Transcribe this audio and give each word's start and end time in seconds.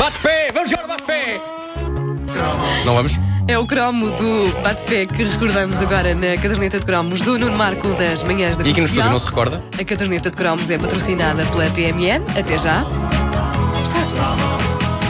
Bate 0.00 0.18
pé! 0.20 0.48
Vamos 0.54 0.70
jogar 0.70 0.86
bate 0.86 1.02
pé! 1.02 1.38
Não 2.86 2.94
vamos? 2.94 3.18
É 3.46 3.58
o 3.58 3.66
cromo 3.66 4.10
do 4.12 4.50
bate-pé 4.62 5.04
que 5.04 5.24
recordamos 5.24 5.82
agora 5.82 6.14
na 6.14 6.38
caderneta 6.40 6.80
de 6.80 6.86
cromos 6.86 7.20
do 7.20 7.38
Nuno 7.38 7.54
Marco 7.54 7.92
das 7.92 8.22
manhãs 8.22 8.56
da 8.56 8.64
E 8.64 8.70
aqui 8.70 8.80
no 8.80 8.86
estúdio 8.86 9.02
Comercial. 9.02 9.10
não 9.10 9.18
se 9.18 9.26
recorda? 9.26 9.62
A 9.78 9.84
caderneta 9.84 10.30
de 10.30 10.36
cromos 10.38 10.70
é 10.70 10.78
patrocinada 10.78 11.44
pela 11.46 11.68
TMN. 11.68 12.24
Até 12.38 12.56
já. 12.56 12.82
Está, 13.82 14.00
está. 14.06 14.36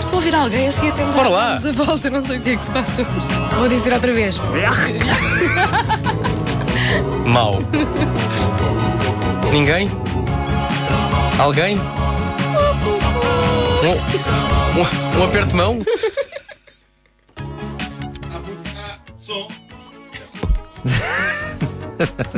Estou 0.01 0.15
a 0.15 0.17
ouvir 0.17 0.35
alguém 0.35 0.67
assim 0.67 0.89
a 0.89 0.93
tentar 0.93 1.13
Bora 1.13 1.29
lá. 1.29 1.45
darmos 1.55 1.67
a 1.67 1.85
volta, 1.85 2.11
não 2.11 2.25
sei 2.27 2.39
o 2.39 2.41
que 2.43 2.51
é 2.51 2.57
que 2.57 2.65
se 2.65 2.71
passa 2.73 3.03
hoje. 3.03 3.57
Vou 3.59 3.69
dizer 3.69 3.93
outra 3.93 4.13
vez. 4.13 4.41
Mal. 7.27 7.63
Ninguém? 9.53 9.89
Alguém? 11.39 11.81
Um, 13.83 13.87
um, 14.79 15.21
um 15.21 15.25
aperto 15.25 15.49
de 15.49 15.55
mão? 15.55 15.81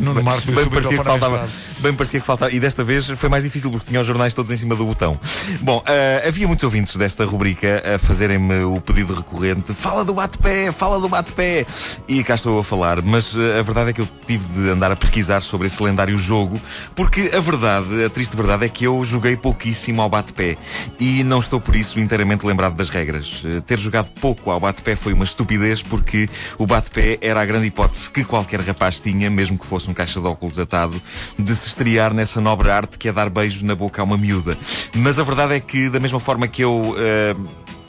Nuno 0.00 0.22
Marcos 0.22 0.44
Bem 0.44 0.66
parecia, 0.68 0.98
que 0.98 1.04
faltava, 1.04 1.48
bem 1.80 1.94
parecia 1.94 2.20
que 2.20 2.26
faltava. 2.26 2.52
E 2.52 2.60
desta 2.60 2.84
vez 2.84 3.08
foi 3.10 3.28
mais 3.28 3.44
difícil 3.44 3.70
porque 3.70 3.86
tinha 3.86 4.00
os 4.00 4.06
jornais 4.06 4.34
todos 4.34 4.50
em 4.50 4.56
cima 4.56 4.74
do 4.74 4.84
botão. 4.84 5.18
Bom, 5.60 5.82
ah, 5.86 6.26
havia 6.26 6.46
muitos 6.46 6.64
ouvintes 6.64 6.96
desta 6.96 7.24
rubrica 7.24 7.82
a 7.94 7.98
fazerem-me 7.98 8.62
o 8.64 8.80
pedido 8.80 9.14
recorrente: 9.14 9.72
fala 9.72 10.04
do 10.04 10.14
bate-pé, 10.14 10.70
fala 10.72 11.00
do 11.00 11.08
bate-pé. 11.08 11.66
E 12.08 12.22
cá 12.22 12.34
estou 12.34 12.58
a 12.58 12.64
falar. 12.64 13.02
Mas 13.02 13.36
ah, 13.36 13.60
a 13.60 13.62
verdade 13.62 13.90
é 13.90 13.92
que 13.92 14.00
eu 14.00 14.08
tive 14.26 14.46
de 14.48 14.70
andar 14.70 14.92
a 14.92 14.96
pesquisar 14.96 15.40
sobre 15.40 15.66
esse 15.66 15.82
lendário 15.82 16.16
jogo 16.16 16.60
porque 16.94 17.30
a 17.34 17.40
verdade, 17.40 18.04
a 18.04 18.10
triste 18.10 18.36
verdade, 18.36 18.64
é 18.66 18.68
que 18.68 18.84
eu 18.84 19.02
joguei 19.04 19.36
pouquíssimo 19.36 20.02
ao 20.02 20.08
bate-pé. 20.08 20.56
E 21.00 21.24
não 21.24 21.38
estou 21.38 21.60
por 21.60 21.74
isso 21.74 21.98
inteiramente 21.98 22.46
lembrado 22.46 22.74
das 22.74 22.88
regras. 22.88 23.42
Ah, 23.44 23.60
ter 23.60 23.78
jogado 23.78 24.10
pouco 24.20 24.50
ao 24.50 24.60
bate-pé 24.60 24.96
foi 24.96 25.12
uma 25.12 25.24
estupidez 25.24 25.82
porque 25.82 26.28
o 26.58 26.66
bate-pé 26.66 27.18
era 27.20 27.40
a 27.40 27.44
grande 27.44 27.66
hipótese 27.66 28.10
que 28.10 28.24
qualquer 28.24 28.60
rapaz 28.60 29.00
tinha, 29.00 29.30
mesmo 29.30 29.58
que 29.58 29.66
fosse 29.72 29.88
um 29.88 29.94
caixa 29.94 30.20
de 30.20 30.26
óculos 30.26 30.58
atado, 30.58 31.00
de 31.38 31.54
se 31.56 31.68
estrear 31.68 32.12
nessa 32.12 32.42
nobre 32.42 32.70
arte 32.70 32.98
que 32.98 33.08
é 33.08 33.12
dar 33.12 33.30
beijos 33.30 33.62
na 33.62 33.74
boca 33.74 34.02
a 34.02 34.04
uma 34.04 34.18
miúda. 34.18 34.54
Mas 34.94 35.18
a 35.18 35.22
verdade 35.22 35.54
é 35.54 35.60
que, 35.60 35.88
da 35.88 35.98
mesma 35.98 36.20
forma 36.20 36.46
que 36.46 36.62
eu 36.62 36.94
eh, 36.98 37.34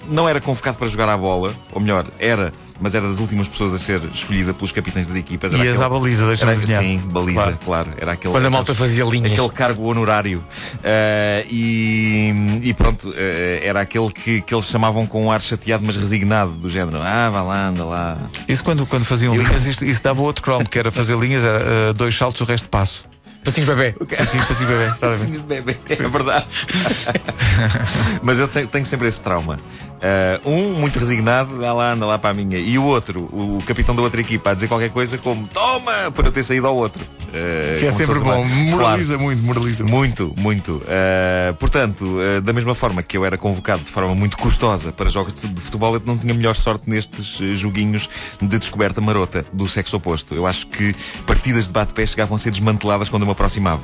não 0.07 0.29
era 0.29 0.39
convocado 0.39 0.77
para 0.77 0.87
jogar 0.87 1.09
à 1.09 1.17
bola, 1.17 1.53
ou 1.73 1.81
melhor, 1.81 2.07
era, 2.19 2.53
mas 2.81 2.95
era 2.95 3.07
das 3.07 3.19
últimas 3.19 3.47
pessoas 3.47 3.73
a 3.73 3.79
ser 3.79 4.01
escolhida 4.13 4.53
pelos 4.53 4.71
capitães 4.71 5.07
das 5.07 5.15
equipas. 5.17 5.53
Era 5.53 5.63
Ias 5.63 5.79
à 5.81 5.87
baliza, 5.89 6.25
deixa-me 6.27 6.51
adivinhar. 6.53 6.81
Sim, 6.83 6.97
baliza, 6.99 7.33
Claro. 7.41 7.59
claro. 7.63 7.91
Era 7.97 8.11
aquele, 8.13 8.33
Quando 8.33 8.45
a 8.45 8.49
malta 8.49 8.71
aquele- 8.71 8.87
fazia 8.89 9.03
linhas. 9.05 9.31
Aquele 9.31 9.49
cargo 9.49 9.83
honorário. 9.83 10.43
Eh, 10.83 11.45
e, 11.49 12.59
e 12.63 12.73
pronto, 12.73 13.13
eh, 13.15 13.61
era 13.63 13.81
aquele 13.81 14.09
que, 14.11 14.41
que 14.41 14.53
eles 14.53 14.65
chamavam 14.65 15.05
com 15.07 15.25
um 15.25 15.31
ar 15.31 15.41
chateado, 15.41 15.83
mas 15.85 15.95
resignado, 15.95 16.51
do 16.51 16.69
género: 16.69 16.99
ah, 17.01 17.29
vá 17.29 17.41
lá, 17.41 17.67
anda 17.67 17.85
lá. 17.85 18.17
Isso 18.47 18.63
quando, 18.63 18.85
quando 18.85 19.05
faziam 19.05 19.35
linhas, 19.35 19.65
isso, 19.65 19.85
isso 19.85 20.01
dava 20.03 20.21
outro 20.21 20.43
cromo, 20.43 20.67
que 20.67 20.77
era 20.79 20.91
fazer 20.91 21.17
linhas, 21.17 21.43
era 21.43 21.59
eh, 21.59 21.93
dois 21.93 22.15
saltos, 22.15 22.41
o 22.41 22.45
resto 22.45 22.67
passo. 22.69 23.05
Passinhos 23.43 23.69
bebê. 23.69 23.95
Assim, 24.19 24.37
assim, 24.37 24.65
bebê? 24.65 24.93
Passinhos 24.99 25.41
de 25.41 25.47
bebê, 25.47 25.75
é 25.89 25.95
verdade. 25.95 26.45
Mas 28.21 28.39
eu 28.39 28.47
tenho, 28.47 28.67
tenho 28.67 28.85
sempre 28.85 29.07
esse 29.07 29.21
trauma. 29.21 29.57
Ah, 30.01 30.39
um, 30.45 30.73
muito 30.73 30.99
resignado, 30.99 31.55
vai 31.57 31.73
lá, 31.73 31.93
anda 31.93 32.05
lá 32.05 32.17
para 32.17 32.31
a 32.31 32.33
minha. 32.33 32.57
E 32.57 32.77
o 32.77 32.83
outro, 32.83 33.29
o, 33.31 33.57
o 33.59 33.63
capitão 33.63 33.95
da 33.95 34.01
outra 34.01 34.19
equipa, 34.19 34.51
a 34.51 34.53
dizer 34.53 34.67
qualquer 34.67 34.89
coisa 34.89 35.17
como 35.17 35.47
toma, 35.47 36.11
por 36.13 36.25
eu 36.25 36.31
ter 36.31 36.43
saído 36.43 36.67
ao 36.67 36.75
outro. 36.75 37.03
Ah, 37.29 37.77
Que 37.79 37.85
é 37.85 37.91
se 37.91 37.97
sempre 37.99 38.17
uma- 38.19 38.35
bom, 38.35 38.45
moraliza 38.45 39.17
muito, 39.17 39.41
moraliza 39.43 39.83
muito. 39.85 40.33
Muito, 40.33 40.41
muito. 40.41 40.71
Uh, 40.83 41.53
portanto, 41.57 42.01
uh, 42.05 42.41
da 42.41 42.51
mesma 42.51 42.75
forma 42.75 43.01
que 43.01 43.15
eu 43.17 43.23
era 43.23 43.37
convocado 43.37 43.81
de 43.83 43.89
forma 43.89 44.13
muito 44.13 44.37
custosa 44.37 44.91
para 44.91 45.09
jogos 45.09 45.33
de 45.33 45.61
futebol, 45.61 45.95
eu 45.95 46.01
não 46.05 46.17
tinha 46.17 46.33
melhor 46.33 46.53
sorte 46.55 46.89
nestes 46.89 47.39
uh, 47.39 47.55
joguinhos 47.55 48.09
de 48.41 48.59
descoberta 48.59 48.99
marota 48.99 49.45
do 49.53 49.67
sexo 49.69 49.95
oposto. 49.95 50.35
Eu 50.35 50.45
acho 50.45 50.67
que 50.67 50.93
partidas 51.25 51.65
de 51.67 51.71
bate-pé 51.71 52.05
chegavam 52.05 52.35
a 52.35 52.39
ser 52.39 52.51
desmanteladas 52.51 53.07
quando 53.07 53.23
eu 53.23 53.27
me 53.27 53.31
aproximava. 53.33 53.83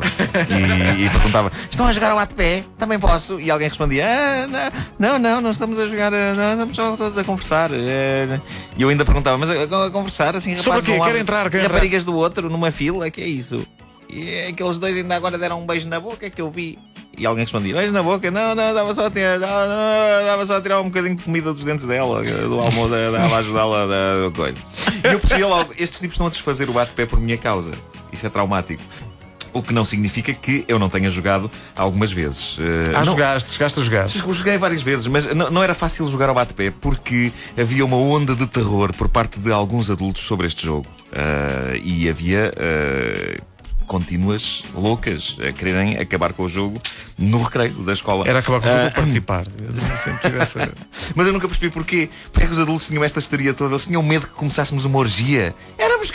E, 0.49 1.05
e 1.05 1.09
perguntava: 1.09 1.51
Estão 1.69 1.85
a 1.85 1.91
jogar 1.91 2.11
ao 2.11 2.17
bate-pé? 2.17 2.63
Também 2.77 2.97
posso? 2.99 3.39
E 3.39 3.51
alguém 3.51 3.67
respondia: 3.67 4.05
ah, 4.07 4.71
não, 4.97 5.19
não, 5.19 5.41
não, 5.41 5.51
estamos 5.51 5.77
a 5.79 5.87
jogar, 5.87 6.11
uh, 6.13 6.35
não, 6.35 6.51
estamos 6.53 6.75
só 6.75 6.95
todos 6.97 7.17
a 7.17 7.23
conversar. 7.23 7.71
Uh, 7.71 8.41
E 8.77 8.81
eu 8.81 8.89
ainda 8.89 9.03
perguntava: 9.05 9.37
Mas 9.37 9.49
a, 9.49 9.85
a 9.85 9.91
conversar 9.91 10.35
assim, 10.35 10.55
Sobre 10.55 10.71
rapazes, 10.71 10.89
o 10.89 11.03
quê? 11.03 11.11
Quer 11.11 11.19
entrar, 11.19 11.49
quer 11.49 11.57
entrar. 11.59 11.71
raparigas 11.73 12.03
do 12.03 12.15
outro 12.15 12.49
numa 12.49 12.71
fila? 12.71 13.09
Que 13.11 13.21
é 13.21 13.27
isso? 13.27 13.61
E 14.11 14.47
aqueles 14.47 14.77
dois 14.79 14.97
ainda 14.97 15.15
agora 15.15 15.37
deram 15.37 15.61
um 15.61 15.65
beijo 15.67 15.87
na 15.87 15.99
boca 15.99 16.29
que 16.29 16.41
eu 16.41 16.49
vi. 16.49 16.79
E 17.17 17.25
alguém 17.25 17.43
respondia, 17.43 17.75
beijo 17.75 17.91
na 17.91 18.01
boca? 18.01 18.31
Não, 18.31 18.55
não, 18.55 18.73
dava 18.73 18.93
só 18.93 19.07
a 19.07 19.11
tirar, 19.11 19.37
não, 19.37 19.47
não, 19.47 20.25
dava 20.25 20.45
só 20.45 20.55
a 20.57 20.61
tirar 20.61 20.79
um 20.79 20.85
bocadinho 20.85 21.15
de 21.15 21.23
comida 21.23 21.53
dos 21.53 21.63
dentes 21.65 21.83
dela, 21.85 22.23
do 22.23 22.59
almoço, 22.59 22.89
dava 22.89 23.35
a 23.35 23.37
ajudá-la 23.39 23.85
da 23.87 24.31
coisa. 24.33 24.57
E 25.03 25.07
eu 25.13 25.19
percebia 25.19 25.45
logo, 25.47 25.73
estes 25.77 25.99
tipos 25.99 26.13
estão 26.13 26.27
a 26.27 26.29
desfazer 26.29 26.69
o 26.69 26.73
bate-pé 26.73 27.05
por 27.05 27.19
minha 27.19 27.37
causa. 27.37 27.71
Isso 28.11 28.25
é 28.25 28.29
traumático. 28.29 28.81
O 29.53 29.61
que 29.63 29.73
não 29.73 29.83
significa 29.85 30.33
que 30.33 30.63
eu 30.67 30.77
não 30.79 30.89
tenha 30.89 31.09
jogado 31.09 31.49
algumas 31.75 32.11
vezes. 32.11 32.57
Eh, 32.59 32.91
Ah, 32.93 32.99
não- 32.99 33.05
jogaste, 33.05 33.51
chegaste 33.51 33.79
a 33.79 33.83
jogar. 33.83 34.07
Joguei 34.09 34.57
várias 34.57 34.81
vezes, 34.81 35.07
mas 35.07 35.25
não, 35.35 35.49
não 35.49 35.63
era 35.63 35.73
fácil 35.73 36.07
jogar 36.07 36.29
ao 36.29 36.35
bate-pé 36.35 36.71
porque 36.81 37.31
havia 37.59 37.83
uma 37.85 37.97
onda 37.97 38.35
de 38.35 38.45
terror 38.47 38.93
por 38.93 39.09
parte 39.09 39.39
de 39.39 39.51
alguns 39.51 39.89
adultos 39.89 40.23
sobre 40.23 40.47
este 40.47 40.65
jogo. 40.65 40.87
Ah, 41.11 41.75
e 41.81 42.07
havia 42.09 42.53
ah, 42.55 43.41
contínuas 43.87 44.63
loucas 44.75 45.35
a 45.47 45.51
quererem 45.51 45.97
acabar 45.97 46.31
com 46.33 46.43
o 46.43 46.49
jogo 46.49 46.79
no 47.17 47.41
recreio 47.41 47.73
da 47.83 47.91
escola. 47.93 48.23
Era 48.27 48.37
acabar 48.37 48.59
com 48.61 48.67
o 48.67 48.69
jogo 48.69 48.83
ou 48.85 48.91
participar. 48.91 49.47
Eu 49.59 49.97
sempre 49.97 50.19
tive 50.21 50.37
essa- 50.39 50.71
mas 51.15 51.25
eu 51.25 51.33
nunca 51.33 51.47
percebi 51.47 51.71
porquê. 51.71 52.07
Porque 52.31 52.43
é 52.43 52.47
que 52.47 52.53
os 52.53 52.59
adultos 52.59 52.87
tinham 52.87 53.03
esta 53.03 53.17
histeria 53.19 53.51
toda? 53.53 53.71
Eles 53.73 53.85
tinham 53.87 54.03
medo 54.03 54.27
que 54.27 54.33
começássemos 54.33 54.85
uma 54.85 54.99
orgia. 54.99 55.55
Éramos 55.77 56.11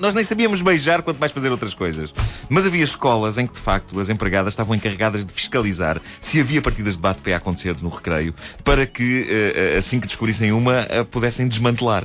Nós 0.00 0.14
nem 0.14 0.24
sabíamos 0.24 0.62
beijar, 0.62 1.02
quanto 1.02 1.18
mais 1.18 1.32
fazer 1.32 1.50
outras 1.50 1.74
coisas. 1.74 2.12
Mas 2.48 2.66
havia 2.66 2.84
escolas 2.84 3.38
em 3.38 3.46
que, 3.46 3.54
de 3.54 3.60
facto, 3.60 3.98
as 3.98 4.08
empregadas 4.08 4.52
estavam 4.52 4.74
encarregadas 4.74 5.24
de 5.24 5.32
fiscalizar 5.32 6.00
se 6.20 6.40
havia 6.40 6.60
partidas 6.62 6.94
de 6.94 7.00
bate-pé 7.00 7.34
a 7.34 7.36
acontecer 7.38 7.76
no 7.82 7.88
recreio, 7.88 8.34
para 8.64 8.86
que, 8.86 9.26
eh, 9.28 9.76
assim 9.78 10.00
que 10.00 10.06
descobrissem 10.06 10.52
uma, 10.52 10.80
a 10.80 11.04
pudessem 11.04 11.46
desmantelar. 11.48 12.04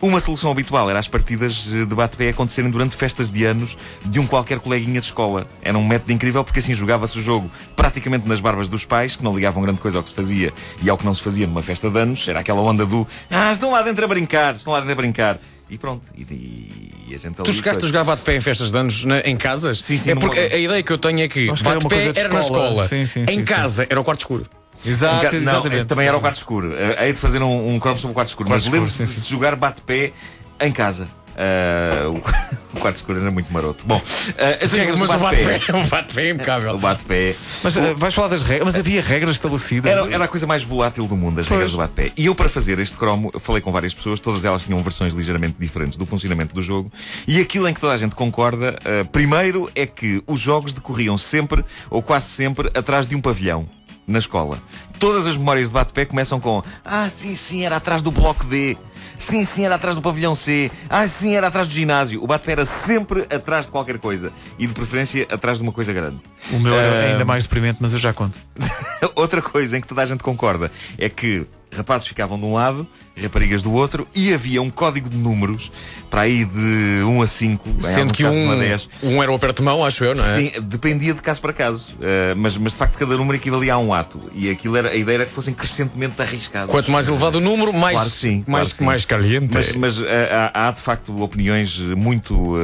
Uma 0.00 0.20
solução 0.20 0.50
habitual 0.50 0.90
era 0.90 0.98
as 0.98 1.08
partidas 1.08 1.66
eh, 1.72 1.86
de 1.86 1.94
bate-pé 1.94 2.28
acontecerem 2.28 2.70
durante 2.70 2.94
festas 2.96 3.30
de 3.30 3.44
anos 3.44 3.78
de 4.04 4.20
um 4.20 4.26
qualquer 4.26 4.58
coleguinha 4.58 5.00
de 5.00 5.06
escola. 5.06 5.46
Era 5.62 5.76
um 5.78 5.86
método 5.86 6.12
incrível 6.12 6.44
porque 6.44 6.58
assim 6.58 6.74
jogava-se 6.74 7.18
o 7.18 7.22
jogo 7.22 7.50
praticamente 7.74 8.28
nas 8.28 8.38
barbas 8.40 8.68
dos 8.68 8.84
pais, 8.84 9.16
que 9.16 9.24
não 9.24 9.34
ligavam 9.34 9.62
grande 9.62 9.80
coisa 9.80 9.96
ao 9.98 10.02
que 10.04 10.10
se 10.10 10.14
fazia 10.14 10.52
e 10.82 10.90
ao 10.90 10.98
que 10.98 11.04
não 11.04 11.14
se 11.14 11.22
fazia 11.22 11.46
numa 11.46 11.62
festa 11.62 11.88
de 11.90 11.98
anos. 11.98 12.28
Era 12.28 12.40
aquela 12.40 12.60
onda 12.60 12.84
do 12.84 13.06
Ah, 13.30 13.50
estão 13.52 13.70
lá 13.70 13.80
dentro 13.82 14.04
a 14.04 14.08
brincar, 14.08 14.54
estão 14.54 14.72
lá 14.72 14.80
dentro 14.80 14.92
a 14.92 14.96
brincar. 14.96 15.38
E 15.68 15.78
pronto. 15.78 16.06
E, 16.16 16.22
e- 16.22 16.85
e 17.08 17.14
a 17.14 17.18
gente 17.18 17.34
Tu 17.36 17.52
chegaste 17.52 17.84
a 17.84 17.86
jogar 17.86 18.04
bate-pé 18.04 18.36
em 18.36 18.40
festas 18.40 18.70
de 18.70 18.78
anos 18.78 19.04
na- 19.04 19.20
em 19.20 19.36
casas? 19.36 19.80
Sim, 19.80 19.96
sim, 19.98 20.10
É 20.10 20.14
numa- 20.14 20.26
porque 20.26 20.38
a, 20.40 20.42
a 20.54 20.58
ideia 20.58 20.82
que 20.82 20.92
eu 20.92 20.98
tenho 20.98 21.20
é 21.20 21.28
que 21.28 21.48
Acho 21.50 21.62
que 21.62 21.68
era 21.68 21.78
uma 21.78 21.88
bate-pé 21.88 21.96
coisa 21.96 22.12
de 22.12 22.20
era 22.20 22.28
na 22.34 22.40
escola. 22.40 22.64
escola. 22.68 22.88
Sim, 22.88 23.06
sim, 23.06 23.20
em 23.22 23.26
sim, 23.26 23.44
casa 23.44 23.86
era 23.88 24.00
o 24.00 24.04
quarto 24.04 24.20
escuro. 24.20 24.46
Exato, 24.84 25.24
Não, 25.36 25.40
exatamente. 25.40 25.84
também 25.86 26.06
era 26.06 26.16
o 26.16 26.20
quarto 26.20 26.36
escuro. 26.36 26.74
Eh, 26.76 27.06
Hei 27.06 27.12
de 27.12 27.18
fazer 27.18 27.42
um, 27.42 27.74
um 27.74 27.78
cromo 27.78 27.98
sobre 27.98 28.10
o 28.12 28.14
quarto 28.14 28.28
escuro. 28.28 28.48
Quarto 28.48 28.62
mas 28.64 28.72
lembro-me 28.72 28.86
escuro, 28.88 29.06
de 29.06 29.10
sim, 29.10 29.20
sim. 29.20 29.26
se 29.26 29.30
jogar 29.30 29.56
bate-pé 29.56 30.12
em 30.60 30.70
casa. 30.72 31.08
Ah, 31.38 32.08
o, 32.08 32.16
o 32.76 32.80
quarto 32.80 32.96
escuro 32.96 33.20
era 33.20 33.30
muito 33.30 33.52
maroto. 33.52 33.84
Bom, 33.86 34.00
ah, 34.38 34.64
as 34.64 34.72
regras 34.72 34.98
do 34.98 35.06
Mas 35.06 35.14
o 35.16 35.18
bate-pé. 35.18 35.60
o 35.72 35.86
bate-pé 35.88 36.22
é 36.28 36.32
O 36.32 36.34
impecável. 36.34 36.78
bate-pé. 36.78 37.34
Mas 37.62 37.76
eh, 37.76 37.94
vais 37.94 38.14
falar 38.14 38.28
das 38.28 38.42
regras, 38.42 38.64
mas 38.66 38.74
havia 38.76 39.02
regras 39.02 39.36
estabelecidas. 39.36 39.90
Era, 39.92 40.10
era 40.14 40.24
a 40.24 40.28
coisa 40.28 40.46
mais 40.46 40.62
volátil 40.62 41.06
do 41.06 41.16
mundo, 41.16 41.38
as 41.40 41.46
regras 41.48 41.70
Pois. 41.70 41.72
do 41.72 41.78
bate-pé. 41.78 42.12
E 42.16 42.26
eu, 42.26 42.34
para 42.34 42.48
fazer 42.48 42.78
este 42.78 42.96
cromo, 42.96 43.30
falei 43.38 43.60
com 43.60 43.70
várias 43.70 43.92
pessoas, 43.94 44.18
todas 44.20 44.44
elas 44.44 44.64
tinham 44.64 44.82
versões 44.82 45.12
ligeiramente 45.12 45.56
diferentes 45.58 45.98
do 45.98 46.06
funcionamento 46.06 46.54
do 46.54 46.62
jogo. 46.62 46.90
E 47.28 47.40
aquilo 47.40 47.68
em 47.68 47.74
que 47.74 47.80
toda 47.80 47.92
a 47.92 47.96
gente 47.96 48.14
concorda, 48.14 48.74
primeiro, 49.12 49.70
é 49.74 49.86
que 49.86 50.22
os 50.26 50.40
jogos 50.40 50.72
decorriam 50.72 51.18
sempre, 51.18 51.64
ou 51.90 52.02
quase 52.02 52.26
sempre, 52.26 52.70
atrás 52.74 53.06
de 53.06 53.14
um 53.14 53.20
pavilhão. 53.20 53.68
Na 54.08 54.20
escola. 54.20 54.62
Todas 55.00 55.26
as 55.26 55.36
memórias 55.36 55.66
de 55.66 55.74
bate-pé 55.74 56.04
começam 56.04 56.38
com 56.38 56.62
Ah, 56.84 57.08
sim, 57.10 57.34
sim, 57.34 57.64
era 57.66 57.74
atrás 57.74 58.02
do 58.02 58.12
bloco 58.12 58.44
D. 58.46 58.78
Sim, 59.18 59.44
sim, 59.44 59.64
era 59.64 59.74
atrás 59.76 59.94
do 59.96 60.02
pavilhão 60.02 60.34
C. 60.34 60.70
Ah, 60.88 61.06
sim, 61.08 61.34
era 61.34 61.48
atrás 61.48 61.66
do 61.68 61.72
ginásio. 61.72 62.22
O 62.22 62.26
bate-pé 62.26 62.52
era 62.52 62.64
sempre 62.64 63.22
atrás 63.22 63.66
de 63.66 63.72
qualquer 63.72 63.98
coisa. 63.98 64.32
E 64.58 64.66
de 64.66 64.72
preferência 64.74 65.26
atrás 65.30 65.58
de 65.58 65.62
uma 65.62 65.72
coisa 65.72 65.92
grande. 65.92 66.18
O 66.52 66.58
meu 66.58 66.74
era 66.74 67.06
Ah, 67.06 67.12
ainda 67.12 67.24
mais 67.24 67.44
deprimente, 67.44 67.78
mas 67.80 67.92
eu 67.92 67.98
já 67.98 68.12
conto. 68.12 68.38
Outra 69.14 69.40
coisa 69.42 69.76
em 69.78 69.80
que 69.80 69.86
toda 69.86 70.02
a 70.02 70.06
gente 70.06 70.22
concorda 70.22 70.70
é 70.98 71.08
que 71.08 71.46
Rapazes 71.72 72.06
ficavam 72.06 72.38
de 72.38 72.44
um 72.44 72.54
lado, 72.54 72.86
raparigas 73.20 73.62
do 73.62 73.72
outro, 73.72 74.06
e 74.14 74.32
havia 74.32 74.62
um 74.62 74.70
código 74.70 75.08
de 75.08 75.16
números 75.16 75.70
para 76.08 76.22
aí 76.22 76.44
de 76.44 77.02
1 77.02 77.22
a 77.22 77.26
5, 77.26 77.68
em 77.68 77.80
Sendo 77.80 78.14
que 78.14 78.24
um, 78.24 78.48
1 78.48 78.50
a 78.52 78.56
10. 78.56 78.88
um 79.02 79.22
era 79.22 79.32
o 79.32 79.34
aperto 79.34 79.62
de 79.62 79.64
mão, 79.64 79.84
acho 79.84 80.04
eu, 80.04 80.14
não 80.14 80.24
é? 80.24 80.36
Sim, 80.36 80.52
dependia 80.62 81.12
de 81.12 81.20
caso 81.20 81.40
para 81.40 81.52
caso. 81.52 81.94
Uh, 81.94 82.36
mas, 82.36 82.56
mas 82.56 82.72
de 82.72 82.78
facto 82.78 82.96
cada 82.96 83.16
número 83.16 83.36
equivalia 83.36 83.74
a 83.74 83.78
um 83.78 83.92
ato. 83.92 84.20
E 84.32 84.48
aquilo 84.50 84.76
era, 84.76 84.90
a 84.90 84.94
ideia 84.94 85.16
era 85.16 85.26
que 85.26 85.34
fossem 85.34 85.52
crescentemente 85.52 86.20
arriscados. 86.20 86.70
Quanto 86.70 86.90
mais 86.90 87.08
elevado 87.08 87.38
o 87.38 87.40
número, 87.40 87.72
mais, 87.72 87.94
Claro 87.94 88.10
sim, 88.10 88.44
mais, 88.46 88.72
claro 88.72 88.86
mais 88.86 89.04
caliente. 89.04 89.50
Mas, 89.52 89.72
mas, 89.72 89.98
uh, 89.98 90.06
há, 90.54 90.68
há, 90.68 90.70
de 90.70 90.80
facto 90.80 91.20
opiniões 91.20 91.78
muito 91.78 92.34
uh, 92.34 92.58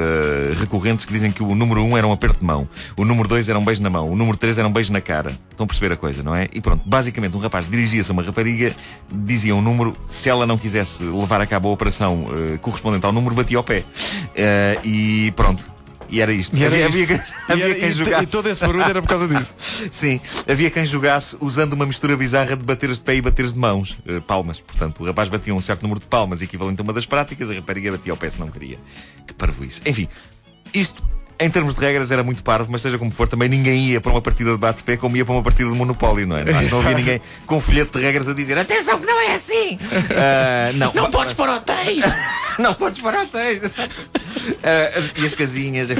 recorrentes 0.58 1.04
que 1.04 1.12
dizem 1.12 1.32
que 1.32 1.42
o 1.42 1.54
número 1.54 1.82
1 1.82 1.88
um 1.90 1.96
era 1.96 2.06
um 2.06 2.12
aperto 2.12 2.38
de 2.38 2.44
mão, 2.44 2.68
o 2.96 3.04
número 3.04 3.28
2 3.28 3.48
era 3.48 3.58
um 3.58 3.64
beijo 3.64 3.82
na 3.82 3.90
mão, 3.90 4.10
o 4.10 4.16
número 4.16 4.36
3 4.36 4.58
era 4.58 4.68
um 4.68 4.72
beijo 4.72 4.92
na 4.92 5.00
cara. 5.00 5.38
Estão 5.50 5.64
a 5.64 5.66
perceber 5.66 5.92
a 5.94 5.96
coisa, 5.96 6.22
não 6.22 6.34
é? 6.34 6.48
E 6.52 6.60
pronto, 6.60 6.82
basicamente 6.86 7.36
um 7.36 7.40
rapaz 7.40 7.66
dirigia-se 7.66 8.10
a 8.10 8.12
uma 8.12 8.22
rapariga, 8.22 8.74
dizia 9.10 9.54
um 9.54 9.62
número, 9.62 9.94
se 10.08 10.28
ela 10.28 10.46
não 10.46 10.56
quisesse 10.58 11.02
levar 11.04 11.40
a 11.40 11.46
cabo 11.46 11.68
a 11.68 11.72
operação 11.72 12.24
uh, 12.24 12.58
correspondente 12.60 13.04
ao 13.06 13.12
número, 13.12 13.34
batia 13.34 13.58
ao 13.58 13.64
pé. 13.64 13.80
Uh, 13.80 14.86
e 14.86 15.32
pronto. 15.36 15.70
E 16.08 16.20
era 16.20 16.30
isto. 16.30 16.54
E 16.54 16.62
era 16.62 16.74
havia, 16.86 17.04
isto. 17.04 17.12
havia, 17.14 17.24
havia 17.48 17.64
E 17.66 17.70
era- 17.70 17.74
quem 17.80 17.88
e- 17.88 17.92
jogasse. 17.94 18.22
e 18.24 18.26
todo 18.26 18.46
esse 18.50 18.60
barulho 18.60 18.84
era 18.84 19.00
por 19.00 19.08
causa 19.08 19.26
disso. 19.26 19.54
Sim, 19.90 20.20
havia 20.46 20.70
quem 20.70 20.84
jogasse 20.84 21.38
usando 21.40 21.72
uma 21.72 21.86
mistura 21.86 22.14
bizarra 22.18 22.54
de 22.54 22.62
bateres 22.64 22.96
de 22.98 23.02
pé 23.02 23.14
e 23.14 23.22
bateres 23.22 23.54
de 23.54 23.58
mãos. 23.58 23.96
eh, 24.06 24.20
palmas, 24.20 24.60
portanto. 24.60 25.02
O 25.02 25.06
rapaz 25.06 25.30
batia 25.30 25.54
um 25.54 25.60
certo 25.62 25.80
número 25.82 26.00
de 26.00 26.06
palmas, 26.06 26.42
equivalente 26.42 26.80
a 26.80 26.84
uma 26.84 26.92
das 26.92 27.06
práticas, 27.06 27.50
a 27.50 27.54
rapariga 27.54 27.92
batia 27.92 28.12
ao 28.12 28.16
pé 28.18 28.28
se 28.28 28.38
não 28.38 28.48
queria. 28.48 28.78
Que 29.26 29.32
parvoíce. 29.32 29.80
Enfim, 29.86 30.06
isto. 30.74 31.02
Em 31.44 31.50
termos 31.50 31.74
de 31.74 31.80
regras 31.80 32.10
era 32.12 32.22
muito 32.22 32.42
parvo, 32.42 32.70
mas 32.70 32.80
seja 32.82 32.98
como 32.98 33.10
for, 33.10 33.26
também 33.28 33.48
ninguém 33.48 33.88
ia 33.90 34.00
para 34.00 34.12
uma 34.12 34.22
partida 34.22 34.52
de 34.52 34.58
bate-pé 34.58 34.96
como 34.96 35.16
ia 35.16 35.24
para 35.24 35.34
uma 35.34 35.42
partida 35.42 35.68
de 35.70 35.76
Monopólio, 35.76 36.26
não 36.26 36.36
é? 36.36 36.44
Não, 36.44 36.62
não 36.62 36.78
havia 36.80 36.96
ninguém 36.96 37.20
com 37.46 37.56
um 37.56 37.60
folheto 37.60 37.98
de 37.98 38.04
regras 38.04 38.28
a 38.28 38.32
dizer 38.34 38.56
atenção 38.58 39.00
que 39.00 39.06
não 39.06 39.20
é 39.20 39.34
assim! 39.34 39.78
Ah, 40.16 40.70
não, 40.74 40.92
Não 40.94 41.10
podes 41.10 41.34
para 41.34 41.56
hotéis! 41.56 42.04
não 42.58 42.74
podes 42.74 43.00
parar 43.02 43.22
hotéis. 43.22 43.62
as- 43.64 45.12
e 45.16 45.26
as 45.26 45.34
casinhas, 45.34 45.90
é 45.90 45.94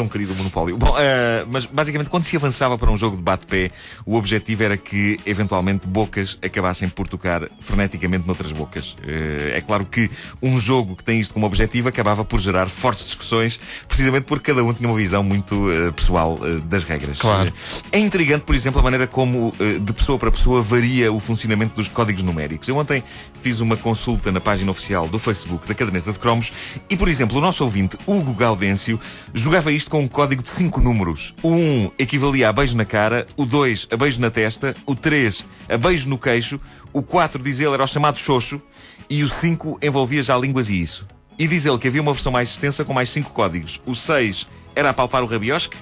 tão 0.00 0.08
querido 0.08 0.32
o 0.32 0.36
monopólio. 0.36 0.78
Bom, 0.78 0.94
ah, 0.96 1.46
mas 1.52 1.66
basicamente 1.66 2.08
quando 2.08 2.24
se 2.24 2.34
avançava 2.34 2.78
para 2.78 2.90
um 2.90 2.96
jogo 2.96 3.16
de 3.16 3.22
bate-pé, 3.22 3.70
o 4.06 4.16
objetivo 4.16 4.62
era 4.62 4.76
que 4.78 5.20
eventualmente 5.26 5.86
bocas 5.86 6.38
acabassem 6.42 6.88
por 6.88 7.06
tocar 7.06 7.46
freneticamente 7.60 8.26
noutras 8.26 8.50
bocas. 8.50 8.96
Ah, 9.02 9.56
é 9.56 9.60
claro 9.60 9.84
que 9.84 10.10
um 10.40 10.58
jogo 10.58 10.96
que 10.96 11.04
tem 11.04 11.20
isto 11.20 11.34
como 11.34 11.44
objetivo 11.44 11.88
acabava 11.88 12.24
por 12.24 12.40
gerar 12.40 12.68
fortes 12.68 13.04
discussões, 13.04 13.60
precisamente 13.86 14.24
porque 14.24 14.52
cada 14.52 14.64
um 14.64 14.72
tinha 14.72 14.88
uma 14.88 14.96
visão 14.96 15.22
muito 15.22 15.68
ah, 15.68 15.92
pessoal 15.92 16.38
das 16.64 16.84
regras. 16.84 17.18
Claro. 17.18 17.52
É 17.92 17.98
intrigante, 17.98 18.44
por 18.44 18.54
exemplo, 18.54 18.80
a 18.80 18.82
maneira 18.82 19.06
como 19.06 19.52
de 19.82 19.92
pessoa 19.92 20.18
para 20.18 20.30
pessoa 20.30 20.62
varia 20.62 21.12
o 21.12 21.20
funcionamento 21.20 21.74
dos 21.74 21.88
códigos 21.88 22.22
numéricos. 22.22 22.68
Eu 22.68 22.76
ontem 22.76 23.02
fiz 23.42 23.60
uma 23.60 23.76
consulta 23.76 24.32
na 24.32 24.40
página 24.40 24.70
oficial 24.70 25.06
do 25.08 25.18
Facebook 25.18 25.68
da 25.68 25.74
Caderneta 25.74 26.12
de 26.12 26.18
Cromos 26.18 26.52
e, 26.88 26.96
por 26.96 27.08
exemplo, 27.08 27.36
o 27.36 27.40
nosso 27.40 27.64
ouvinte, 27.64 27.98
Hugo 28.06 28.32
Gaudêncio, 28.32 28.98
jogava 29.34 29.70
isto 29.70 29.89
com 29.90 30.00
um 30.00 30.08
código 30.08 30.42
de 30.42 30.48
5 30.48 30.80
números. 30.80 31.34
O 31.42 31.50
1 31.50 31.90
equivalia 31.98 32.48
a 32.48 32.52
beijo 32.52 32.76
na 32.76 32.84
cara, 32.86 33.26
o 33.36 33.44
2 33.44 33.88
a 33.90 33.96
beijo 33.96 34.20
na 34.20 34.30
testa, 34.30 34.74
o 34.86 34.94
3 34.94 35.44
a 35.68 35.76
beijo 35.76 36.08
no 36.08 36.16
queixo, 36.16 36.58
o 36.92 37.02
4, 37.02 37.42
diz 37.42 37.60
ele, 37.60 37.74
era 37.74 37.84
o 37.84 37.86
chamado 37.86 38.18
xoxo 38.18 38.62
e 39.10 39.22
o 39.22 39.28
5 39.28 39.78
envolvia 39.82 40.22
já 40.22 40.38
línguas 40.38 40.70
e 40.70 40.80
isso. 40.80 41.06
E 41.38 41.46
diz 41.48 41.66
ele 41.66 41.78
que 41.78 41.88
havia 41.88 42.00
uma 42.00 42.12
versão 42.14 42.30
mais 42.32 42.48
extensa 42.50 42.84
com 42.84 42.94
mais 42.94 43.08
5 43.10 43.30
códigos. 43.32 43.80
O 43.84 43.94
6 43.94 44.46
era 44.74 44.90
apalpar 44.90 45.22
o 45.22 45.26
rabiosque, 45.26 45.76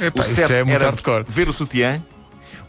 Epá, 0.00 0.22
o 0.22 0.26
isso 0.26 0.34
7 0.34 0.52
é 0.52 0.58
era 0.72 0.84
hardcore. 0.86 1.24
ver 1.28 1.48
o 1.48 1.52
sutiã. 1.52 2.02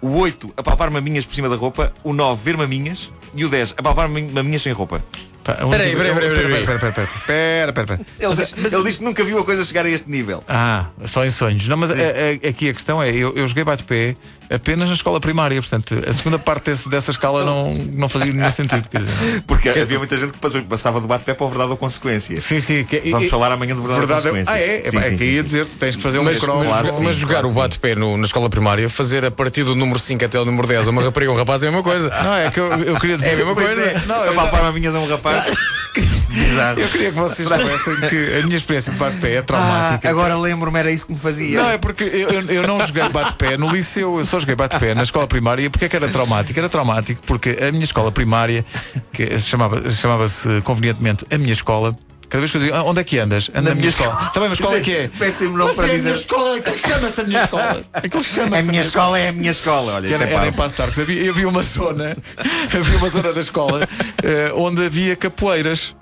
O 0.02 0.18
8, 0.20 0.54
apalpar 0.58 0.92
maminhas 0.92 1.26
por 1.26 1.34
cima 1.34 1.48
da 1.48 1.56
roupa. 1.56 1.94
O 2.04 2.12
9, 2.12 2.42
ver 2.44 2.58
maminhas. 2.58 3.10
E 3.34 3.46
o 3.46 3.50
10, 3.50 3.74
apalpar 3.78 4.10
mami- 4.10 4.30
maminhas 4.32 4.62
sem 4.62 4.74
roupa. 4.74 5.02
Peraí, 5.44 5.96
peraí, 5.96 6.14
peraí, 6.14 6.34
peraí, 6.34 6.62
espera, 6.62 7.70
espera. 7.70 8.00
Ele, 8.20 8.36
diz, 8.36 8.54
ele 8.74 8.84
diz 8.84 8.98
que 8.98 9.04
nunca 9.04 9.24
viu 9.26 9.40
a 9.40 9.44
coisa 9.46 9.66
chegar 9.66 9.86
a 9.86 9.90
este 9.90 10.10
nível. 10.10 10.44
Ah, 10.48 10.88
só 11.06 11.26
em 11.26 11.30
sonhos. 11.32 11.68
Não, 11.68 11.76
mas 11.76 11.92
a- 11.92 11.96
a- 11.96 12.50
aqui 12.50 12.70
a 12.70 12.74
questão 12.74 13.04
é: 13.04 13.10
eu, 13.14 13.36
eu 13.36 13.46
joguei 13.48 13.64
bate-pé 13.66 14.16
apenas 14.54 14.88
na 14.90 14.96
escola 14.96 15.20
primária, 15.20 15.60
portanto, 15.62 15.96
a 16.08 16.14
segunda 16.14 16.38
parte 16.40 16.66
desse- 16.72 16.88
dessa 16.90 17.12
escala 17.12 17.44
não, 17.44 17.74
não 17.74 18.08
fazia 18.10 18.32
nenhum 18.34 18.52
sentido. 18.52 18.88
Quer 18.90 19.00
dizer, 19.00 19.44
Porque 19.48 19.70
havia 19.70 19.98
muita 19.98 20.16
gente 20.18 20.34
que 20.34 20.62
passava 20.64 21.00
do 21.02 21.08
bate-pé 21.08 21.34
para 21.34 21.46
o 21.46 21.50
verdade 21.50 21.72
ou 21.72 21.78
consequência. 21.78 22.40
sim, 22.40 22.60
sim. 22.60 22.84
Que, 22.84 23.00
Vamos 23.12 23.28
e- 23.28 23.30
falar 23.30 23.52
amanhã 23.52 23.76
de 23.76 23.82
verdade, 23.82 24.00
verdade 24.06 24.28
ou 24.30 24.36
é- 24.36 24.40
consequência. 24.40 24.54
Ah, 24.54 24.60
é? 24.60 24.82
Sim, 24.84 24.98
é, 24.98 25.02
sim, 25.02 25.08
é 25.08 25.12
que 25.12 25.18
sim, 25.18 25.26
ia 25.26 25.38
sim. 25.40 25.44
dizer, 25.44 25.66
tu 25.66 25.76
tens 25.78 25.96
que 25.96 26.02
fazer 26.02 26.20
um 26.20 26.24
Mas, 26.24 26.36
micro 26.38 26.56
mas, 26.60 26.68
claro 26.70 27.04
mas 27.04 27.16
jogar 27.16 27.34
claro 27.42 27.48
o 27.50 27.52
bate-pé 27.54 27.96
na 27.96 28.24
escola 28.26 28.50
primária, 28.50 28.90
fazer 28.90 29.26
a 29.26 29.32
partir 29.32 29.64
do 29.64 29.76
número 29.76 30.00
5 30.00 30.24
até 30.26 30.40
o 30.40 30.46
número 30.46 30.68
10 30.68 30.88
a 30.88 30.92
uma 30.92 31.02
rapariga 31.04 31.32
ou 31.32 31.38
um 31.38 31.40
rapaz 31.40 31.64
é 31.64 31.68
a 31.68 31.72
mesma 31.72 31.84
coisa. 31.84 32.10
Não, 32.24 32.36
é 32.36 32.50
que 32.52 32.60
eu, 32.60 32.68
eu 32.84 33.00
queria 33.00 33.18
dizer. 33.18 33.30
É 33.30 33.34
a 33.34 33.38
mesma 33.38 33.56
coisa. 33.56 33.82
é, 33.82 34.02
Não, 34.06 34.24
eu- 34.26 34.32
apalpar 34.32 34.62
maminhas 34.64 34.94
a 34.96 35.00
um 35.00 35.08
rapaz. 35.08 35.46
Bizarro. 36.34 36.80
Eu 36.80 36.90
queria 36.90 37.12
que 37.12 37.18
vocês 37.18 37.48
soubessem 37.48 38.10
que 38.10 38.38
a 38.40 38.44
minha 38.46 38.58
experiência 38.58 38.92
de 38.92 38.98
bate-pé 38.98 39.34
é 39.34 39.38
Ah, 39.38 39.44
traumática. 39.44 40.10
agora 40.10 40.36
lembro-me, 40.38 40.80
era 40.80 40.92
isso 40.92 41.06
que 41.08 41.14
me 41.14 41.20
fazia. 41.20 41.62
Não, 41.62 41.70
é 41.70 41.78
porque 41.78 42.04
eu, 42.04 42.30
eu- 42.30 42.48
eu 42.50 42.68
não 42.68 42.80
joguei 42.86 43.08
bate-pé 43.10 43.58
no 43.58 43.70
liceu, 43.72 44.18
eu 44.20 44.26
só 44.26 44.40
joguei 44.40 44.56
bate-pé 44.56 44.94
na 44.96 45.04
escola 45.04 45.28
primária. 45.28 45.64
E 45.64 45.70
porquê 45.70 45.86
é 45.86 45.90
que 45.90 45.96
era 45.96 46.10
traumático? 46.10 46.60
Era 46.60 46.70
traumático 46.70 47.22
porque 47.26 47.58
a 47.62 47.72
minha 47.72 47.84
escola 47.84 48.12
primária, 48.12 48.66
que 49.12 49.26
se 49.40 49.48
chamava- 49.48 49.90
chamava-se 49.92 50.62
convenientemente 50.62 51.26
a 51.32 51.38
minha 51.38 51.54
escola, 51.54 51.96
cada 52.30 52.40
vez 52.42 52.50
que 52.52 52.58
eu 52.58 52.62
dizia, 52.62 52.76
"Ah, 52.78 52.84
onde 52.84 53.00
é 53.00 53.04
que 53.04 53.20
andas? 53.20 53.52
Ando 53.54 53.70
na, 53.70 53.76
minha 53.76 53.90
escola. 53.90 54.32
Também, 54.34 54.50
mas 54.50 54.60
qual 54.60 54.76
é 54.76 54.80
que 54.80 54.92
é? 54.92 55.08
Péssimo 55.20 55.56
nome 55.56 55.74
para 55.76 55.88
é 55.88 55.96
a 55.96 56.00
minha 56.00 56.14
escola, 56.14 56.58
aquilo 56.58 56.76
chama-se 56.78 57.22
a 57.22 57.24
minha 57.26 57.44
escola. 57.44 57.86
Aquilo 57.94 58.24
chama-se 58.24 58.56
A 58.70 58.72
minha 58.72 58.82
escola 58.82 59.20
é 59.20 59.28
a 59.30 59.32
minha 59.32 59.52
escola. 59.52 59.94
Olha, 59.94 60.08
que 60.08 60.14
era, 60.16 60.26
é 60.26 60.34
era 60.34 60.48
em. 60.48 60.54
Passo. 60.54 60.82
Havia, 60.82 61.30
havia 61.30 61.48
uma 61.48 61.62
zona, 61.62 62.18
havia 62.74 62.98
uma 62.98 63.10
zona 63.10 63.34
da 63.34 63.42
escola 63.42 63.88
eh, 64.24 64.52
onde 64.56 64.84
havia 64.86 65.16
capoeiras. 65.16 65.96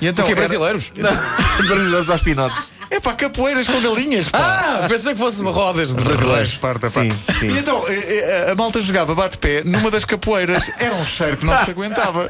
E 0.00 0.08
então 0.08 0.24
O 0.24 0.26
que 0.26 0.32
era- 0.32 0.40
brasileiros? 0.40 0.90
Brasileiros 1.66 2.10
aos 2.10 2.20
pinotes. 2.22 2.70
É 2.90 3.00
pá, 3.00 3.14
capoeiras 3.14 3.66
com 3.66 3.80
galinhas, 3.80 4.28
pá. 4.28 4.82
Ah, 4.82 4.86
pensei 4.88 5.14
que 5.14 5.18
fosse 5.18 5.40
uma 5.40 5.50
rodas 5.50 5.94
de 5.94 6.04
brasileiros. 6.04 6.50
Esparta, 6.50 6.90
pá. 6.90 7.00
Sim, 7.00 7.08
sim. 7.40 7.48
E 7.48 7.58
então, 7.58 7.82
eh, 7.88 8.46
eh, 8.48 8.50
a 8.50 8.54
malta 8.54 8.82
jogava 8.82 9.14
bate-pé 9.14 9.62
numa 9.64 9.90
das 9.90 10.04
capoeiras. 10.04 10.70
Era 10.78 10.94
um 10.96 11.04
cheiro 11.04 11.38
que 11.38 11.46
não 11.46 11.56
se 11.64 11.70
aguentava. 11.70 12.28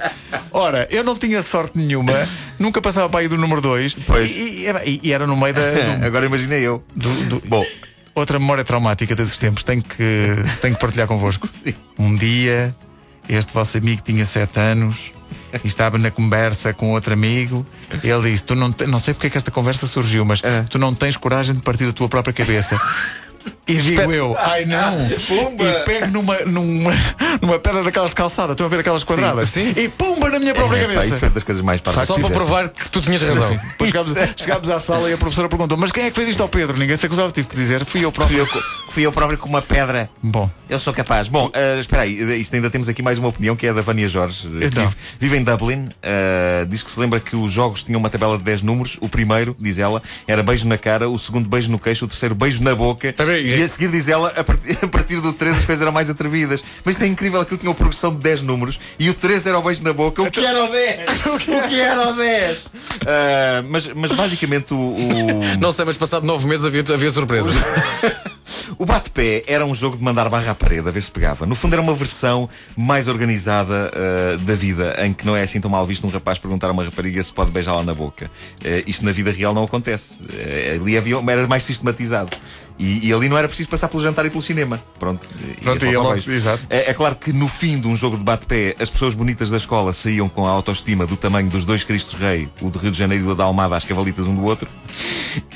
Ora, 0.53 0.87
eu 0.91 1.03
não 1.03 1.17
tinha 1.17 1.43
sorte 1.43 1.77
nenhuma, 1.77 2.13
nunca 2.61 2.81
passava 2.81 3.09
para 3.09 3.21
aí 3.21 3.29
do 3.29 3.37
número 3.37 3.61
2. 3.61 3.95
Pois. 4.07 4.31
E, 4.31 4.67
e- 4.67 4.71
e- 4.87 5.01
e 5.03 5.13
era 5.13 5.27
no 5.27 5.37
meio 5.37 5.53
da. 5.53 5.63
do- 5.99 6.07
Agora 6.07 6.27
imagina 6.27 6.55
eu. 6.55 6.81
do- 6.95 7.25
do- 7.25 7.43
Bom, 7.49 7.65
outra 8.15 8.39
memória 8.39 8.63
traumática 8.63 9.17
desses 9.17 9.39
tempos, 9.39 9.65
tenho 9.65 9.83
que, 9.83 10.37
tenho 10.61 10.75
que 10.77 10.81
partilhar 10.81 11.09
convosco. 11.09 11.49
Sim. 11.65 11.75
Um 11.99 12.15
dia, 12.15 12.73
este 13.29 13.53
vosso 13.53 13.79
amigo 13.79 14.01
tinha 14.05 14.25
7 14.25 14.61
anos 14.61 15.11
e 15.63 15.67
estava 15.67 15.99
na 15.99 16.11
conversa 16.11 16.73
com 16.73 16.91
outro 16.93 17.13
amigo. 17.13 17.65
Ele 18.03 18.31
disse: 18.31 18.45
Tu 18.45 18.55
não, 18.55 18.73
te- 18.73 18.87
não 18.87 18.99
sei 18.99 19.15
porque 19.15 19.27
é 19.27 19.31
que 19.31 19.37
esta 19.39 19.51
conversa 19.51 19.87
surgiu, 19.87 20.25
mas 20.25 20.41
Ah. 20.45 20.65
tu 20.69 20.79
não 20.79 20.95
tens 20.95 21.17
coragem 21.17 21.55
de 21.55 21.63
partir 21.63 21.89
a 21.89 21.93
tua 21.93 22.09
própria 22.09 22.33
cabeça. 22.33 22.81
E 23.67 23.77
digo 23.77 24.13
eu, 24.13 24.37
ai 24.39 24.65
não! 24.65 24.97
Pumba! 25.29 25.65
E 25.65 25.85
pego 25.85 26.07
numa, 26.09 26.37
numa, 26.41 26.93
numa 27.41 27.59
pedra 27.61 27.85
daquelas 27.85 28.11
de 28.11 28.17
calçada, 28.17 28.53
estão 28.53 28.67
a 28.67 28.69
ver 28.69 28.81
aquelas 28.81 29.05
quadradas? 29.05 29.49
sim. 29.49 29.73
E 29.77 29.89
pumba 29.89 30.29
na 30.31 30.41
minha 30.41 30.53
própria 30.53 30.79
é, 30.79 30.81
pá, 30.81 30.89
cabeça! 30.89 31.07
isso 31.07 31.17
foi 31.21 31.31
das 31.31 31.43
coisas 31.45 31.63
mais 31.63 31.81
parvas 31.81 32.07
Só 32.09 32.15
para 32.19 32.29
provar 32.31 32.69
que 32.71 32.91
tu 32.91 33.01
tinhas 33.01 33.23
razão. 33.23 33.55
Depois 33.55 33.91
chegámos, 33.91 34.15
chegámos 34.37 34.71
à 34.71 34.81
sala 34.81 35.09
e 35.09 35.13
a 35.13 35.17
professora 35.19 35.49
perguntou: 35.49 35.79
Mas 35.79 35.93
quem 35.93 36.05
é 36.05 36.11
que 36.11 36.17
fez 36.17 36.29
isto 36.31 36.43
ao 36.43 36.49
Pedro? 36.49 36.77
Ninguém 36.77 36.97
se 36.97 37.07
acusava, 37.07 37.31
tive 37.31 37.47
que 37.47 37.55
dizer, 37.55 37.85
fui 37.85 38.01
eu 38.05 38.11
Fui 38.11 38.13
próprio. 38.13 38.39
eu, 38.41 38.47
co- 38.49 38.63
fui 38.91 39.07
eu 39.07 39.13
próprio 39.13 39.39
com 39.39 39.49
uma 39.49 39.63
pedra. 39.63 40.11
Bom, 40.21 40.51
Eu 40.69 40.79
sou 40.81 40.93
capaz. 40.93 41.29
Bom, 41.29 41.49
eh, 41.55 41.79
espera 41.79 42.03
aí, 42.03 42.19
eh, 42.21 42.37
isto 42.37 42.55
ainda 42.57 42.69
temos 42.69 42.89
aqui 42.89 43.01
mais 43.01 43.17
uma 43.19 43.29
opinião 43.29 43.55
que 43.55 43.67
é 43.67 43.71
a 43.71 43.73
da 43.73 43.81
Vânia 43.83 44.09
Jorge. 44.09 44.49
eh, 44.61 44.67
Então. 44.67 44.83
Vive, 44.85 44.97
vive 45.21 45.37
em 45.37 45.45
Dublin. 45.45 45.89
eh, 46.03 46.67
diz 46.69 46.83
que 46.83 46.91
se 46.91 46.99
lembra 46.99 47.21
que 47.21 47.37
os 47.37 47.53
jogos 47.53 47.85
tinham 47.85 48.01
uma 48.01 48.11
tabela 48.11 48.37
de 48.37 48.43
10 48.43 48.63
números. 48.63 48.99
O 49.01 49.09
primeiro, 49.09 49.57
diz 49.59 49.79
ela, 49.79 50.03
era 50.27 50.43
beijo 50.43 50.67
na 50.67 50.77
cara, 50.77 51.09
o 51.09 51.17
segundo 51.19 51.49
beijo 51.49 51.71
no 51.71 51.79
queixo, 51.79 52.05
o 52.05 52.09
terceiro 52.09 52.35
beijo 52.35 52.61
na 52.63 52.75
boca. 52.75 53.09
Espera 53.11 53.33
aí. 53.33 53.52
E 53.59 53.63
a 53.63 53.69
seguir, 53.69 53.89
diz 53.91 54.09
ela, 54.09 54.29
a 54.37 54.45
partir, 54.45 54.79
a 54.83 54.89
partir 54.89 55.21
do 55.21 55.33
3 55.33 55.59
as 55.59 55.65
coisas 55.65 55.83
eram 55.83 55.93
mais 55.93 56.09
atrevidas. 56.11 56.65
Mas 56.85 56.95
isto 56.95 57.05
é 57.05 57.07
incrível, 57.09 57.41
aquilo 57.41 57.59
tinha 57.59 57.71
uma 57.71 57.75
progressão 57.77 58.15
de 58.15 58.21
10 58.23 58.43
números 58.43 58.79
e 58.99 59.09
o 59.11 59.15
3 59.15 59.47
era 59.47 59.59
o 59.59 59.63
beijo 59.63 59.83
na 59.83 59.93
boca. 59.93 60.23
O 60.23 60.31
que 60.31 60.45
era 60.45 60.65
o 60.65 60.69
10? 60.69 61.27
o 61.27 61.39
que 61.69 61.81
era 61.81 62.09
o 62.09 62.13
10? 62.15 62.67
Eh, 63.05 63.65
mas, 63.69 63.87
mas 63.95 64.13
basicamente 64.13 64.73
o- 64.73 64.77
o... 64.77 65.59
Não 65.61 65.73
sei, 65.73 65.85
mas 65.85 65.97
passado 65.97 66.25
nove 66.25 66.47
meses 66.47 66.65
havia, 66.65 66.85
havia 66.95 67.11
surpresa. 67.11 67.51
O 68.79 68.87
bate-pé 68.87 69.43
era 69.47 69.65
um 69.65 69.75
jogo 69.75 69.97
de 69.97 70.03
mandar 70.03 70.29
barra 70.29 70.53
à 70.53 70.55
parede, 70.55 70.89
a 70.89 70.91
ver 70.91 71.03
se 71.03 71.11
pegava. 71.11 71.47
No 71.47 71.55
fundo, 71.55 71.75
era 71.75 71.83
uma 71.83 71.95
versão 71.95 72.49
mais 72.77 73.09
organizada 73.09 73.91
uh, 73.93 74.39
da 74.39 74.55
vida, 74.55 74.97
em 75.05 75.13
que 75.13 75.27
não 75.27 75.37
é 75.37 75.43
assim 75.43 75.61
tão 75.61 75.71
mal 75.71 75.85
visto 75.87 76.07
um 76.07 76.11
rapaz 76.11 76.39
perguntar 76.39 76.69
a 76.69 76.73
uma 76.73 76.85
rapariga 76.85 77.23
se 77.23 77.33
pode 77.33 77.51
beijá-la 77.51 77.83
na 77.83 77.95
boca. 77.95 78.31
Uh, 78.61 78.83
isto 78.87 79.05
na 79.05 79.13
vida 79.13 79.31
real 79.31 79.55
não 79.55 79.65
acontece. 79.65 80.23
Uh, 80.23 80.81
ali 80.81 80.97
havia, 80.97 81.17
era 81.29 81.47
mais 81.47 81.63
sistematizado. 81.63 82.31
E, 82.79 83.07
e 83.07 83.13
ali 83.13 83.29
não 83.29 83.39
era 83.39 83.47
preciso 83.47 83.69
passar 83.69 83.89
pelo 83.89 84.03
jantar 84.03 84.27
e 84.27 84.31
pelo 84.31 84.43
cinema. 84.43 84.83
Pronto. 84.99 85.29
Pronto, 85.63 85.85
ia 85.85 85.91
ia 85.91 85.97
só 85.97 86.03
logo, 86.03 86.21
é, 86.71 86.91
é 86.91 86.95
claro 86.95 87.17
que 87.17 87.33
no 87.33 87.47
fim 87.47 87.79
de 87.79 87.87
um 87.87 87.95
jogo 87.95 88.17
de 88.17 88.25
bate-pé, 88.25 88.75
as 88.79 88.89
pessoas 88.89 89.15
bonitas 89.15 89.51
da 89.51 89.57
escola 89.57 89.93
saíam 89.93 90.29
com 90.29 90.47
a 90.47 90.51
autoestima 90.51 91.07
do 91.07 91.17
tamanho 91.17 91.49
dos 91.49 91.65
dois 91.65 91.85
Cristos 91.85 92.15
Rei, 92.15 92.49
o 92.61 92.71
de 92.71 92.79
Rio 92.79 92.91
de 92.91 92.99
Janeiro 92.99 93.25
e 93.25 93.29
o 93.29 93.35
da 93.35 93.45
Almada, 93.45 93.77
às 93.77 93.85
cavalitas 93.85 94.27
um 94.27 94.35
do 94.35 94.43
outro. 94.43 94.69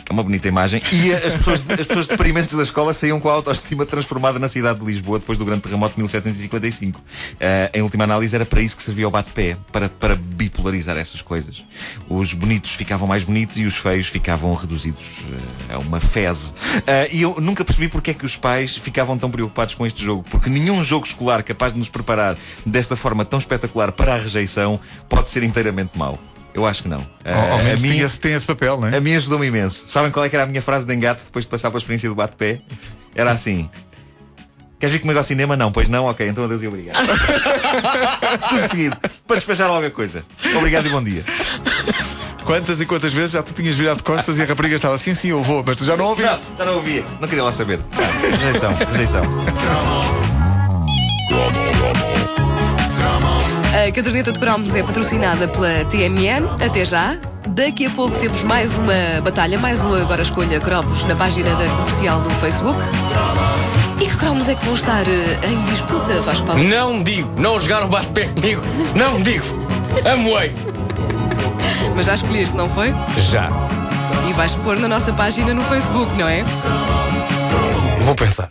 É 0.09 0.12
uma 0.12 0.23
bonita 0.23 0.47
imagem. 0.49 0.80
E 0.92 1.12
as 1.12 1.35
pessoas, 1.35 1.64
as 1.68 1.87
pessoas 1.87 2.06
deprimentes 2.06 2.54
da 2.54 2.62
escola 2.62 2.92
saíam 2.92 3.18
com 3.21 3.28
a 3.28 3.33
autoestima 3.33 3.85
transformada 3.85 4.38
na 4.38 4.49
cidade 4.49 4.78
de 4.78 4.85
Lisboa 4.85 5.18
depois 5.18 5.38
do 5.38 5.45
grande 5.45 5.62
terremoto 5.62 5.95
de 5.95 6.00
1755. 6.00 7.02
Eh, 7.40 7.71
em 7.75 7.83
última 7.83 8.04
análise, 8.04 8.35
era 8.35 8.47
para 8.47 8.61
isso 8.61 8.76
que 8.76 8.83
servia 8.83 9.09
o 9.09 9.11
bate-pé, 9.11 9.56
para, 9.73 9.88
para 9.88 10.16
bipolarizar 10.16 10.97
essas 10.97 11.21
coisas. 11.21 11.64
Os 12.09 12.33
bonitos 12.33 12.73
ficavam 12.73 13.06
mais 13.06 13.25
bonitos 13.25 13.56
e 13.59 13.64
os 13.64 13.76
feios 13.76 14.06
ficavam 14.06 14.54
reduzidos 14.54 15.23
eh, 15.71 15.75
a 15.75 15.78
uma 15.78 16.00
feze. 16.00 16.54
Eh, 16.87 17.09
e 17.12 17.23
eu 17.23 17.37
nunca 17.40 17.64
percebi 17.64 17.88
porque 17.88 18.12
é 18.12 18.14
que 18.14 18.25
os 18.25 18.37
pais 18.37 18.76
ficavam 18.76 19.18
tão 19.18 19.30
preocupados 19.30 19.75
com 19.75 19.87
este 19.87 20.04
jogo, 20.04 20.25
porque 20.30 20.49
nenhum 20.49 20.83
jogo 20.83 21.06
escolar 21.06 21.42
capaz 21.42 21.73
de 21.73 21.78
nos 21.78 21.88
preparar 21.88 22.37
desta 22.64 22.97
forma 22.97 23.25
tão 23.25 23.38
espetacular 23.38 23.92
para 23.92 24.14
a 24.14 24.18
rejeição 24.18 24.80
pode 25.09 25.30
ser 25.30 25.42
inteiramente 25.42 25.97
mau. 25.99 26.18
Eu 26.56 26.66
acho 26.66 26.82
que 26.84 26.88
não. 26.88 27.06
Eh, 27.22 27.32
Ao, 27.34 27.50
ao 27.52 27.58
menos 27.58 27.84
a 27.84 27.86
esse- 27.86 28.18
tem 28.18 28.32
esse 28.32 28.46
papel, 28.46 28.80
não 28.80 28.88
é? 28.88 28.96
a 28.96 29.00
mim 29.00 29.14
ajudou-me 29.14 29.46
imenso. 29.46 29.84
Sabem 29.86 30.10
qual 30.10 30.25
é 30.25 30.28
que 30.30 30.34
era 30.36 30.44
a 30.44 30.46
minha 30.46 30.62
frase 30.62 30.86
de 30.86 30.94
engate 30.94 31.22
depois 31.26 31.44
de 31.44 31.50
passar 31.50 31.68
pela 31.70 31.78
experiência 31.78 32.08
do 32.08 32.14
bate-pé? 32.14 32.60
Era 33.14 33.30
assim. 33.30 33.68
Queres 34.80 34.92
vir 34.94 35.00
comigo 35.00 35.18
ao 35.18 35.25
cinema? 35.25 35.54
Não, 35.54 35.70
pois 35.70 35.88
não? 35.90 36.06
Ok, 36.06 36.26
então 36.26 36.44
adeus 36.46 36.62
e 36.62 36.66
obrigado. 36.66 36.96
Tudo 38.48 38.68
seguido. 38.70 38.96
Para 39.26 39.36
despachar 39.36 39.68
logo 39.68 39.86
a 39.86 39.90
coisa. 39.90 40.25
Obrigado 40.56 40.86
e 40.86 40.88
bom 40.90 41.02
dia. 41.04 41.22
Quantas 42.44 42.80
e 42.80 42.86
quantas 42.86 43.12
vezes 43.12 43.32
já 43.32 43.42
tu 43.42 43.52
tinhas 43.52 43.76
virado 43.76 44.02
costas 44.02 44.38
e 44.38 44.42
a 44.42 44.46
rapariga 44.46 44.76
estava 44.76 44.94
assim, 44.94 45.12
sim, 45.14 45.28
eu 45.28 45.42
vou, 45.42 45.62
mas 45.66 45.76
tu 45.76 45.84
já 45.84 45.96
não 45.96 46.06
ouviste. 46.06 46.40
Não, 46.50 46.56
já 46.58 46.64
não 46.64 46.75
ouvia. 46.76 47.04
Não 47.20 47.28
queria 47.28 47.44
lá 47.44 47.52
saber. 47.52 47.80
Ah, 47.92 48.36
rejeição, 48.36 48.70
rejeição. 48.92 49.22
A 53.76 53.92
caderneta 53.92 54.33
de 54.33 54.38
cromos 54.38 54.75
é 54.75 54.83
patrocinada 54.83 55.47
pela 55.49 55.85
TMN. 55.85 56.49
Até 56.64 56.83
já. 56.83 57.18
Daqui 57.49 57.85
a 57.85 57.90
pouco 57.90 58.18
temos 58.18 58.42
mais 58.42 58.75
uma 58.75 59.21
batalha, 59.23 59.59
mais 59.59 59.83
uma 59.83 60.00
Agora 60.00 60.23
Escolha 60.23 60.59
Cromos 60.59 61.04
na 61.04 61.14
página 61.14 61.54
da 61.56 61.68
comercial 61.68 62.23
do 62.23 62.30
Facebook. 62.30 62.80
E 64.00 64.06
que 64.06 64.16
cromos 64.16 64.49
é 64.49 64.54
que 64.54 64.64
vão 64.64 64.73
estar 64.73 65.06
eh, 65.06 65.38
em 65.47 65.62
disputa, 65.64 66.23
Vasco 66.23 66.47
Paulo? 66.47 66.64
Não 66.64 67.02
digo, 67.02 67.30
não 67.38 67.61
jogaram 67.61 67.87
bate-pé 67.87 68.28
comigo. 68.28 68.62
Não 68.95 69.21
digo. 69.21 69.45
Amoei. 70.11 70.54
Mas 71.95 72.06
já 72.06 72.14
escolheste, 72.14 72.56
não 72.56 72.71
foi? 72.71 72.95
Já. 73.18 73.50
E 74.26 74.33
vais 74.33 74.54
pôr 74.54 74.78
na 74.78 74.88
nossa 74.88 75.12
página 75.12 75.52
no 75.52 75.62
Facebook, 75.62 76.11
não 76.16 76.26
é? 76.26 76.42
Vou 78.00 78.14
pensar. 78.14 78.49